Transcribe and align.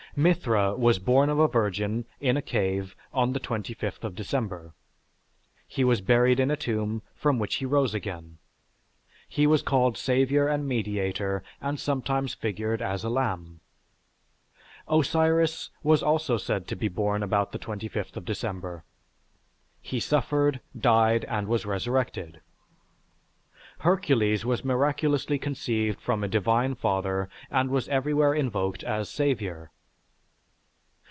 Mithra 0.13 0.75
was 0.75 0.99
born 0.99 1.29
of 1.29 1.39
a 1.39 1.47
virgin, 1.47 2.03
in 2.19 2.35
a 2.35 2.41
cave, 2.41 2.97
on 3.13 3.31
the 3.31 3.39
25th 3.39 4.03
of 4.03 4.13
December. 4.13 4.73
He 5.65 5.85
was 5.85 6.01
buried 6.01 6.37
in 6.37 6.51
a 6.51 6.57
tomb 6.57 7.01
from 7.15 7.39
which 7.39 7.55
he 7.55 7.65
rose 7.65 7.93
again. 7.93 8.37
He 9.29 9.47
was 9.47 9.61
called 9.61 9.97
savior 9.97 10.49
and 10.49 10.67
mediator 10.67 11.45
and 11.61 11.79
sometimes 11.79 12.33
figured 12.33 12.81
as 12.81 13.05
a 13.05 13.09
lamb. 13.09 13.61
Osiris 14.85 15.69
was 15.81 16.03
also 16.03 16.35
said 16.35 16.67
to 16.67 16.75
be 16.75 16.89
born 16.89 17.23
about 17.23 17.53
the 17.53 17.59
25th 17.59 18.17
of 18.17 18.25
December; 18.25 18.83
he 19.79 20.01
suffered, 20.01 20.59
died, 20.77 21.23
and 21.29 21.47
was 21.47 21.65
resurrected. 21.65 22.41
Hercules 23.79 24.43
was 24.43 24.65
miraculously 24.65 25.39
conceived 25.39 26.01
from 26.01 26.21
a 26.21 26.27
divine 26.27 26.75
father 26.75 27.29
and 27.49 27.69
was 27.71 27.87
everywhere 27.87 28.33
invoked 28.33 28.83
as 28.83 29.07
savior. 29.07 29.71